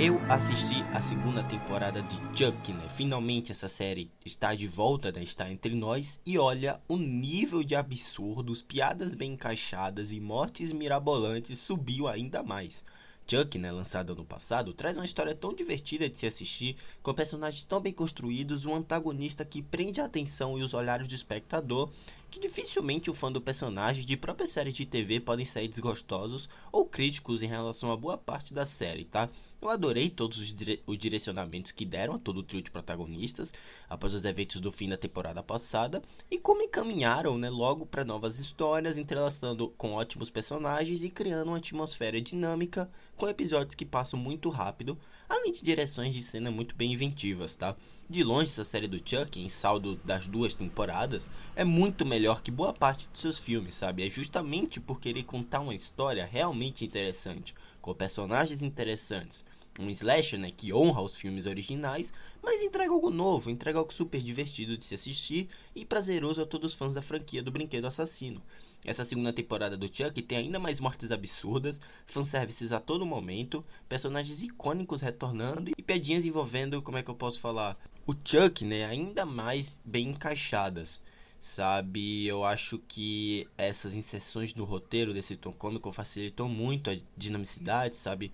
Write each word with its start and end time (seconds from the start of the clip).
Eu 0.00 0.20
assisti 0.28 0.82
a 0.92 1.00
segunda 1.00 1.44
temporada 1.44 2.02
de 2.02 2.16
Chuck, 2.36 2.72
né? 2.72 2.88
Finalmente 2.88 3.52
essa 3.52 3.68
série 3.68 4.10
está 4.24 4.52
de 4.52 4.66
volta, 4.66 5.12
né? 5.12 5.22
Está 5.22 5.48
entre 5.48 5.76
nós. 5.76 6.18
E 6.26 6.36
olha, 6.36 6.80
o 6.88 6.96
nível 6.96 7.62
de 7.62 7.76
absurdos, 7.76 8.62
piadas 8.62 9.14
bem 9.14 9.34
encaixadas 9.34 10.10
e 10.10 10.18
mortes 10.18 10.72
mirabolantes 10.72 11.60
subiu 11.60 12.08
ainda 12.08 12.42
mais. 12.42 12.84
Chuck, 13.32 13.56
né, 13.56 13.72
lançado 13.72 14.12
ano 14.12 14.26
passado, 14.26 14.74
traz 14.74 14.94
uma 14.98 15.06
história 15.06 15.34
tão 15.34 15.54
divertida 15.54 16.06
de 16.06 16.18
se 16.18 16.26
assistir, 16.26 16.76
com 17.02 17.14
personagens 17.14 17.64
tão 17.64 17.80
bem 17.80 17.90
construídos, 17.90 18.66
um 18.66 18.74
antagonista 18.74 19.42
que 19.42 19.62
prende 19.62 20.02
a 20.02 20.04
atenção 20.04 20.58
e 20.58 20.62
os 20.62 20.74
olhares 20.74 21.08
do 21.08 21.14
espectador, 21.14 21.88
que 22.30 22.40
dificilmente 22.40 23.10
o 23.10 23.14
fã 23.14 23.30
do 23.30 23.42
personagem 23.42 24.06
de 24.06 24.16
próprias 24.16 24.50
séries 24.50 24.74
de 24.74 24.86
TV 24.86 25.20
podem 25.20 25.44
sair 25.44 25.68
desgostosos 25.68 26.48
ou 26.70 26.86
críticos 26.86 27.42
em 27.42 27.46
relação 27.46 27.92
a 27.92 27.96
boa 27.96 28.16
parte 28.16 28.54
da 28.54 28.64
série, 28.64 29.04
tá? 29.04 29.28
Eu 29.60 29.68
adorei 29.68 30.08
todos 30.08 30.38
os, 30.38 30.52
dire 30.52 30.82
os 30.86 30.96
direcionamentos 30.96 31.72
que 31.72 31.84
deram 31.84 32.14
a 32.14 32.18
todo 32.18 32.38
o 32.38 32.42
trio 32.42 32.62
de 32.62 32.70
protagonistas 32.70 33.52
após 33.88 34.14
os 34.14 34.24
eventos 34.24 34.60
do 34.60 34.72
fim 34.72 34.88
da 34.88 34.96
temporada 34.96 35.42
passada 35.42 36.02
e 36.30 36.38
como 36.38 36.62
encaminharam, 36.62 37.36
né, 37.36 37.50
logo 37.50 37.84
para 37.84 38.04
novas 38.04 38.40
histórias, 38.40 38.96
entrelaçando 38.96 39.68
com 39.76 39.92
ótimos 39.92 40.30
personagens 40.30 41.04
e 41.04 41.10
criando 41.10 41.48
uma 41.48 41.58
atmosfera 41.58 42.20
dinâmica 42.20 42.90
com 43.22 43.28
episódios 43.28 43.76
que 43.76 43.86
passam 43.86 44.18
muito 44.18 44.48
rápido, 44.48 44.98
além 45.28 45.52
de 45.52 45.62
direções 45.62 46.12
de 46.12 46.20
cena 46.20 46.50
muito 46.50 46.74
bem 46.74 46.92
inventivas, 46.92 47.54
tá? 47.54 47.76
De 48.10 48.24
longe, 48.24 48.50
essa 48.50 48.64
série 48.64 48.88
do 48.88 48.98
Chuck, 48.98 49.40
em 49.40 49.48
saldo 49.48 49.94
das 50.04 50.26
duas 50.26 50.56
temporadas, 50.56 51.30
é 51.54 51.62
muito 51.62 52.04
melhor 52.04 52.42
que 52.42 52.50
boa 52.50 52.72
parte 52.72 53.08
de 53.12 53.16
seus 53.16 53.38
filmes, 53.38 53.74
sabe? 53.74 54.04
É 54.04 54.10
justamente 54.10 54.80
por 54.80 54.98
querer 54.98 55.22
contar 55.22 55.60
uma 55.60 55.72
história 55.72 56.26
realmente 56.26 56.84
interessante, 56.84 57.54
com 57.82 57.92
personagens 57.92 58.62
interessantes. 58.62 59.44
Um 59.78 59.90
slasher, 59.90 60.38
né, 60.38 60.50
que 60.50 60.72
honra 60.72 61.00
os 61.00 61.16
filmes 61.16 61.46
originais, 61.46 62.12
mas 62.42 62.60
entrega 62.60 62.92
algo 62.92 63.10
novo, 63.10 63.50
entrega 63.50 63.78
algo 63.78 63.92
super 63.92 64.20
divertido 64.20 64.76
de 64.76 64.84
se 64.84 64.94
assistir 64.94 65.48
e 65.74 65.84
prazeroso 65.84 66.42
a 66.42 66.46
todos 66.46 66.72
os 66.72 66.78
fãs 66.78 66.94
da 66.94 67.02
franquia 67.02 67.42
do 67.42 67.50
Brinquedo 67.50 67.86
Assassino. 67.86 68.42
Essa 68.84 69.04
segunda 69.04 69.32
temporada 69.32 69.76
do 69.76 69.86
Chuck 69.86 70.20
tem 70.22 70.38
ainda 70.38 70.58
mais 70.58 70.78
mortes 70.78 71.10
absurdas, 71.10 71.80
fanservices 72.06 72.70
a 72.70 72.80
todo 72.80 73.06
momento, 73.06 73.64
personagens 73.88 74.42
icônicos 74.42 75.00
retornando 75.00 75.70
e 75.76 75.82
piadinhas 75.82 76.26
envolvendo, 76.26 76.82
como 76.82 76.98
é 76.98 77.02
que 77.02 77.10
eu 77.10 77.14
posso 77.14 77.40
falar, 77.40 77.78
o 78.06 78.12
Chuck, 78.12 78.64
né, 78.64 78.84
ainda 78.84 79.24
mais 79.24 79.80
bem 79.84 80.08
encaixadas. 80.08 81.00
Sabe, 81.42 82.24
eu 82.24 82.44
acho 82.44 82.78
que 82.86 83.48
essas 83.58 83.96
inserções 83.96 84.54
no 84.54 84.62
roteiro 84.62 85.12
desse 85.12 85.36
tom 85.36 85.52
cômico 85.52 85.90
facilitou 85.90 86.48
muito 86.48 86.88
a 86.88 86.96
dinamicidade, 87.16 87.96
sabe? 87.96 88.30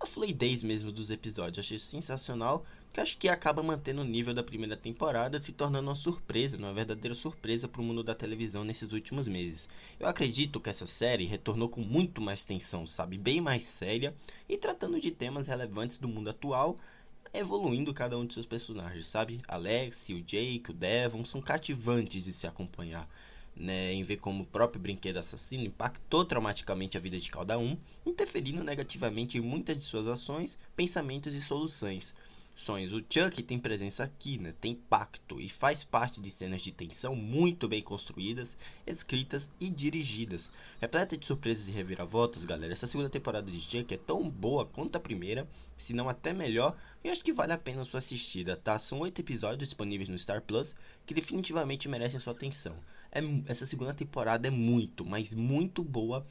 A 0.00 0.04
fluidez 0.04 0.60
mesmo 0.60 0.90
dos 0.90 1.08
episódios. 1.08 1.64
Achei 1.64 1.78
sensacional, 1.78 2.66
que 2.92 3.00
acho 3.00 3.16
que 3.16 3.28
acaba 3.28 3.62
mantendo 3.62 4.00
o 4.00 4.04
nível 4.04 4.34
da 4.34 4.42
primeira 4.42 4.76
temporada, 4.76 5.38
se 5.38 5.52
tornando 5.52 5.88
uma 5.88 5.94
surpresa, 5.94 6.58
uma 6.58 6.74
verdadeira 6.74 7.14
surpresa 7.14 7.68
para 7.68 7.80
o 7.80 7.84
mundo 7.84 8.02
da 8.02 8.12
televisão 8.12 8.64
nesses 8.64 8.90
últimos 8.90 9.28
meses. 9.28 9.68
Eu 10.00 10.08
acredito 10.08 10.58
que 10.58 10.68
essa 10.68 10.84
série 10.84 11.26
retornou 11.26 11.68
com 11.68 11.80
muito 11.80 12.20
mais 12.20 12.44
tensão, 12.44 12.88
sabe? 12.88 13.16
Bem 13.16 13.40
mais 13.40 13.62
séria 13.62 14.12
e 14.48 14.58
tratando 14.58 14.98
de 14.98 15.12
temas 15.12 15.46
relevantes 15.46 15.96
do 15.96 16.08
mundo 16.08 16.30
atual 16.30 16.76
evoluindo 17.32 17.94
cada 17.94 18.18
um 18.18 18.26
de 18.26 18.34
seus 18.34 18.46
personagens, 18.46 19.06
sabe? 19.06 19.40
Alex, 19.46 20.08
o 20.10 20.20
Jake, 20.20 20.70
o 20.70 20.74
Devon 20.74 21.24
são 21.24 21.40
cativantes 21.40 22.22
de 22.22 22.32
se 22.32 22.46
acompanhar. 22.46 23.08
Né, 23.60 23.92
em 23.92 24.04
ver 24.04 24.18
como 24.18 24.44
o 24.44 24.46
próprio 24.46 24.80
brinquedo 24.80 25.16
assassino 25.16 25.64
impactou 25.64 26.24
traumaticamente 26.24 26.96
a 26.96 27.00
vida 27.00 27.18
de 27.18 27.28
cada 27.28 27.58
um, 27.58 27.76
interferindo 28.06 28.62
negativamente 28.62 29.36
em 29.36 29.40
muitas 29.40 29.76
de 29.76 29.82
suas 29.82 30.06
ações, 30.06 30.56
pensamentos 30.76 31.34
e 31.34 31.40
soluções 31.40 32.14
sonhos. 32.58 32.92
O 32.92 32.98
Chuck 32.98 33.42
tem 33.42 33.58
presença 33.58 34.04
aqui, 34.04 34.36
né? 34.36 34.52
Tem 34.60 34.74
pacto 34.74 35.40
e 35.40 35.48
faz 35.48 35.84
parte 35.84 36.20
de 36.20 36.30
cenas 36.30 36.60
de 36.60 36.72
tensão 36.72 37.14
muito 37.14 37.68
bem 37.68 37.80
construídas, 37.80 38.56
escritas 38.86 39.48
e 39.60 39.70
dirigidas. 39.70 40.50
Repleta 40.80 41.16
de 41.16 41.24
surpresas 41.24 41.68
e 41.68 41.70
reviravoltas, 41.70 42.44
galera. 42.44 42.72
Essa 42.72 42.86
segunda 42.86 43.08
temporada 43.08 43.50
de 43.50 43.60
Chuck 43.60 43.94
é 43.94 43.96
tão 43.96 44.28
boa 44.28 44.66
quanto 44.66 44.96
a 44.96 45.00
primeira, 45.00 45.48
se 45.76 45.92
não 45.92 46.08
até 46.08 46.32
melhor, 46.32 46.76
e 47.02 47.08
acho 47.08 47.24
que 47.24 47.32
vale 47.32 47.52
a 47.52 47.58
pena 47.58 47.82
a 47.82 47.84
sua 47.84 47.98
assistida, 47.98 48.56
tá? 48.56 48.78
São 48.78 49.00
oito 49.00 49.20
episódios 49.20 49.68
disponíveis 49.68 50.08
no 50.08 50.18
Star 50.18 50.42
Plus 50.42 50.74
que 51.06 51.14
definitivamente 51.14 51.88
merecem 51.88 52.18
a 52.18 52.20
sua 52.20 52.32
atenção. 52.32 52.76
É, 53.10 53.20
essa 53.46 53.64
segunda 53.64 53.94
temporada 53.94 54.48
é 54.48 54.50
muito, 54.50 55.04
mas 55.04 55.32
muito 55.32 55.82
boa 55.82 56.26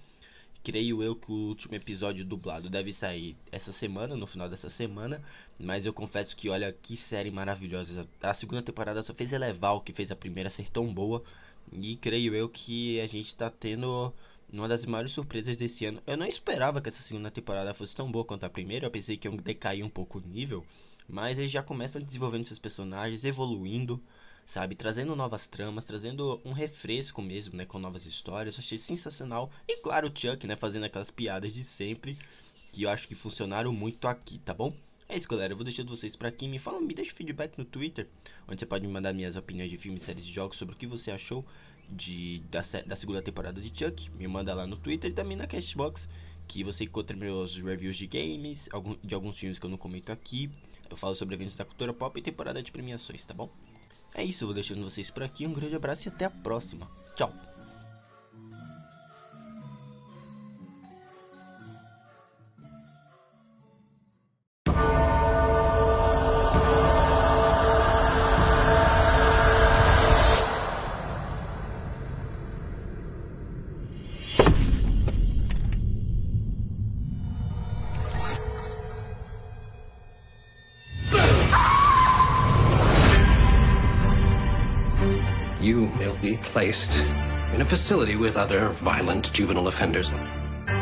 creio 0.68 1.02
eu 1.02 1.16
que 1.16 1.32
o 1.32 1.48
último 1.48 1.76
episódio 1.76 2.26
dublado 2.26 2.70
deve 2.70 2.92
sair 2.92 3.38
essa 3.50 3.72
semana, 3.72 4.18
no 4.18 4.28
final 4.28 4.50
dessa 4.50 4.70
semana. 4.70 5.24
Mas 5.58 5.86
eu 5.86 5.94
confesso 5.94 6.36
que, 6.36 6.50
olha, 6.50 6.76
que 6.82 6.98
série 6.98 7.32
maravilhosa. 7.32 8.06
A 8.22 8.34
segunda 8.34 8.62
temporada 8.62 9.02
só 9.02 9.14
fez 9.14 9.32
elevar 9.32 9.76
o 9.76 9.80
que 9.80 9.94
fez 9.94 10.12
a 10.12 10.16
primeira 10.16 10.50
ser 10.50 10.68
tão 10.70 10.94
boa. 10.94 11.24
E 11.72 11.96
creio 11.96 12.36
eu 12.36 12.50
que 12.50 13.00
a 13.00 13.08
gente 13.08 13.34
tá 13.34 13.50
tendo 13.50 14.14
uma 14.52 14.68
das 14.68 14.84
maiores 14.84 15.14
surpresas 15.14 15.56
desse 15.56 15.86
ano. 15.86 16.02
Eu 16.06 16.18
não 16.18 16.28
esperava 16.28 16.82
que 16.82 16.90
essa 16.90 17.02
segunda 17.02 17.32
temporada 17.32 17.74
fosse 17.74 17.96
tão 17.96 18.12
boa 18.12 18.26
quanto 18.26 18.44
a 18.44 18.50
primeira. 18.50 18.88
Eu 18.88 18.92
pensei 18.92 19.16
que 19.16 19.26
ia 19.26 19.38
decair 19.38 19.86
um 19.86 19.90
pouco 19.90 20.18
o 20.18 20.22
nível. 20.22 20.66
Mas 21.08 21.40
eles 21.40 21.50
já 21.50 21.64
começam 21.64 22.02
desenvolvendo 22.02 22.46
seus 22.46 22.60
personagens, 22.60 23.24
evoluindo 23.24 24.04
sabe? 24.48 24.76
Trazendo 24.76 25.14
novas 25.14 25.46
tramas, 25.50 25.84
trazendo 25.84 26.40
um 26.46 26.54
refresco 26.54 27.22
mesmo, 27.22 27.58
né? 27.58 27.66
Com 27.66 27.80
novas 27.80 28.06
histórias. 28.06 28.56
Eu 28.56 28.62
achei 28.62 28.78
sensacional. 28.78 29.52
E 29.68 29.82
claro, 29.82 30.08
o 30.08 30.18
Chuck, 30.18 30.48
né? 30.48 30.56
Fazendo 30.56 30.86
aquelas 30.86 31.12
piadas 31.12 31.54
de 31.54 31.66
sempre. 31.66 32.18
Que 32.72 32.84
eu 32.84 32.90
acho 32.90 33.10
que 33.10 33.14
funcionaram 33.14 33.74
muito 33.74 34.08
aqui, 34.08 34.40
tá 34.40 34.54
bom? 34.54 34.74
É 35.10 35.18
isso, 35.18 35.28
galera. 35.28 35.52
Eu 35.52 35.58
vou 35.58 35.66
deixando 35.66 35.90
vocês 35.90 36.16
por 36.16 36.28
aqui. 36.28 36.48
Me 36.48 36.60
fala, 36.60 36.80
me 36.80 36.94
deixa 36.94 37.14
feedback 37.14 37.58
no 37.58 37.66
Twitter, 37.66 38.08
onde 38.48 38.62
você 38.62 38.66
pode 38.66 38.88
me 38.88 38.94
mandar 38.94 39.12
minhas 39.12 39.36
opiniões 39.36 39.70
de 39.70 39.78
filmes, 39.78 40.04
séries 40.04 40.24
e 40.24 40.30
jogos 40.30 40.58
sobre 40.58 40.76
o 40.76 40.78
que 40.78 40.88
você 40.88 41.12
achou 41.12 41.46
de, 41.90 42.42
da, 42.50 42.62
da 42.86 42.96
segunda 42.96 43.22
temporada 43.22 43.60
de 43.60 43.68
Chuck. 43.78 44.10
Me 44.12 44.30
manda 44.30 44.54
lá 44.54 44.66
no 44.66 44.78
Twitter 44.78 45.12
e 45.12 45.14
também 45.14 45.36
na 45.36 45.46
Castbox, 45.46 46.08
que 46.48 46.64
você 46.64 46.86
encontra 46.86 47.18
meus 47.18 47.58
reviews 47.58 47.98
de 47.98 48.08
games, 48.08 48.70
de 49.04 49.14
alguns 49.14 49.38
filmes 49.38 49.60
que 49.60 49.66
eu 49.66 49.70
não 49.70 49.78
comento 49.78 50.10
aqui. 50.10 50.50
Eu 50.90 50.96
falo 50.96 51.16
sobre 51.16 51.36
eventos 51.36 51.56
da 51.56 51.66
cultura 51.66 51.94
pop 51.94 52.18
e 52.18 52.24
temporada 52.24 52.64
de 52.64 52.72
premiações, 52.72 53.26
tá 53.26 53.34
bom? 53.34 53.50
É 54.14 54.24
isso, 54.24 54.44
eu 54.44 54.48
vou 54.48 54.56
deixando 54.56 54.84
vocês 54.84 55.10
por 55.12 55.24
aqui. 55.24 55.46
Um 55.46 55.54
grande 55.54 55.76
abraço 55.76 56.08
e 56.08 56.10
até 56.10 56.26
a 56.26 56.30
próxima. 56.30 56.88
Tchau! 57.16 57.32
Be 86.22 86.38
placed 86.38 87.00
in 87.54 87.62
a 87.62 87.66
facility 87.66 88.16
with 88.16 88.38
other 88.38 88.70
violent 88.70 89.32
juvenile 89.34 89.68
offenders. 89.68 90.12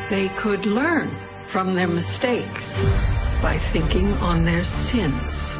They 0.09 0.29
could 0.35 0.66
learn 0.66 1.16
from 1.47 1.73
their 1.73 1.88
mistakes 1.88 2.84
by 3.41 3.57
thinking 3.57 4.13
on 4.13 4.45
their 4.45 4.63
sins. 4.63 5.57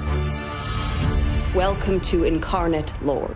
Welcome 1.54 2.00
to 2.02 2.24
Incarnate 2.24 2.92
Lord. 3.04 3.36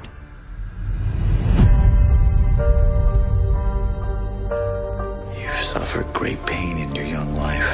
You've 5.37 5.61
suffered 5.61 6.11
great 6.13 6.43
pain 6.45 6.77
in 6.77 6.95
your 6.95 7.05
young 7.05 7.33
life. 7.33 7.69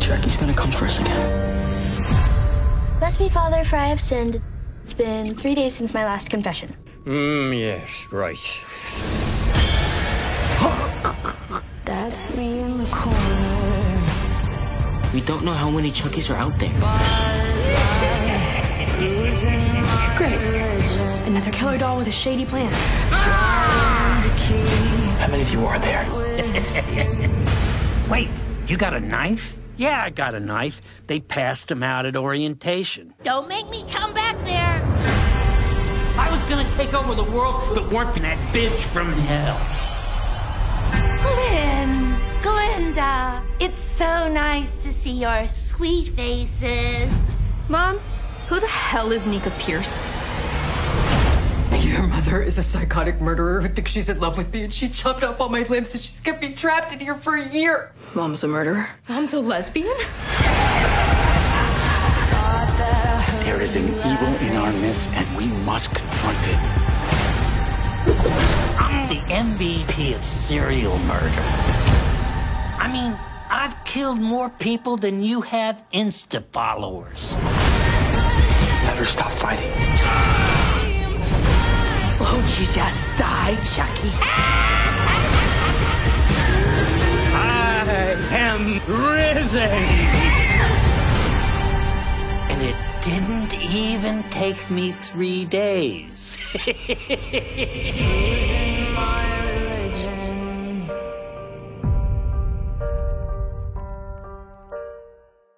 Jackie's 0.00 0.36
gonna 0.36 0.54
come 0.54 0.72
for 0.72 0.86
us 0.86 0.98
again. 0.98 1.44
Bless 2.98 3.20
me, 3.20 3.28
Father, 3.28 3.64
for 3.64 3.76
I 3.76 3.86
have 3.86 4.00
sinned. 4.00 4.40
It's 4.86 4.94
been 4.94 5.34
three 5.34 5.54
days 5.54 5.74
since 5.74 5.92
my 5.92 6.04
last 6.04 6.30
confession. 6.30 6.76
Mm, 7.06 7.58
yes, 7.58 8.06
right. 8.12 8.38
That's 11.84 12.32
me 12.36 12.60
in 12.60 12.78
the 12.78 12.86
corner. 12.92 14.00
We 15.12 15.22
don't 15.22 15.44
know 15.44 15.54
how 15.54 15.70
many 15.70 15.90
Chuckies 15.90 16.30
are 16.30 16.36
out 16.36 16.52
there. 16.60 16.70
Great. 20.16 20.38
Another 21.26 21.50
killer 21.50 21.78
doll 21.78 21.98
with 21.98 22.06
a 22.06 22.12
shady 22.12 22.44
plan. 22.44 22.70
How 25.18 25.26
many 25.26 25.42
of 25.42 25.50
you 25.50 25.66
are 25.66 25.80
there? 25.80 26.06
Wait, 28.08 28.30
you 28.68 28.76
got 28.76 28.94
a 28.94 29.00
knife? 29.00 29.58
Yeah, 29.76 30.02
I 30.02 30.10
got 30.10 30.34
a 30.34 30.40
knife. 30.40 30.80
They 31.06 31.20
passed 31.20 31.68
them 31.68 31.82
out 31.82 32.06
at 32.06 32.16
orientation. 32.16 33.14
Don't 33.22 33.46
make 33.48 33.68
me 33.68 33.84
come 33.90 34.14
back 34.14 34.36
there. 34.44 34.75
I 36.46 36.48
was 36.48 36.64
gonna 36.64 36.76
take 36.76 36.94
over 36.94 37.12
the 37.16 37.24
world 37.24 37.72
if 37.72 37.78
it 37.78 37.92
weren't 37.92 38.14
for 38.14 38.20
that 38.20 38.38
bitch 38.54 38.78
from 38.92 39.10
hell. 39.10 39.58
Glenn, 41.20 42.16
Glenda, 42.40 43.42
it's 43.58 43.80
so 43.80 44.28
nice 44.28 44.84
to 44.84 44.92
see 44.92 45.10
your 45.10 45.48
sweet 45.48 46.10
faces. 46.10 47.12
Mom, 47.68 47.98
who 48.46 48.60
the 48.60 48.68
hell 48.68 49.10
is 49.10 49.26
Nika 49.26 49.50
Pierce? 49.58 49.98
Your 51.80 52.04
mother 52.04 52.40
is 52.40 52.58
a 52.58 52.62
psychotic 52.62 53.20
murderer 53.20 53.60
who 53.60 53.68
thinks 53.68 53.90
she's 53.90 54.08
in 54.08 54.20
love 54.20 54.38
with 54.38 54.52
me, 54.52 54.62
and 54.62 54.72
she 54.72 54.88
chopped 54.88 55.24
off 55.24 55.40
all 55.40 55.48
my 55.48 55.64
limbs, 55.64 55.94
and 55.94 56.00
she's 56.00 56.20
kept 56.20 56.42
me 56.42 56.54
trapped 56.54 56.92
in 56.92 57.00
here 57.00 57.16
for 57.16 57.34
a 57.34 57.48
year. 57.48 57.90
Mom's 58.14 58.44
a 58.44 58.48
murderer. 58.48 58.88
Mom's 59.08 59.34
a 59.34 59.40
lesbian? 59.40 59.96
There 63.44 63.60
is 63.60 63.76
an 63.76 63.88
evil 63.88 64.34
in 64.48 64.56
our 64.56 64.72
midst, 64.72 65.10
and 65.10 65.36
we 65.36 65.46
must 65.46 65.94
confront 65.94 66.38
it. 66.46 66.58
I'm 68.78 69.08
the 69.08 69.20
MVP 69.28 70.14
of 70.14 70.24
serial 70.24 70.98
murder. 71.00 71.42
I 72.78 72.88
mean, 72.92 73.18
I've 73.50 73.82
killed 73.84 74.20
more 74.20 74.50
people 74.50 74.96
than 74.96 75.22
you 75.22 75.40
have 75.40 75.84
Insta 75.92 76.44
followers. 76.52 77.34
Better 78.84 79.04
stop 79.04 79.32
fighting. 79.32 79.72
Won't 82.20 82.60
you 82.60 82.66
just 82.66 83.06
die, 83.16 83.56
Chucky? 83.74 84.10
I 87.32 88.16
am 88.30 88.80
risen! 88.86 89.70
And 92.50 92.62
it 92.62 92.76
didn't 93.06 93.54
even 93.62 94.28
take 94.30 94.68
me 94.68 94.90
three 95.00 95.44
days. 95.44 96.36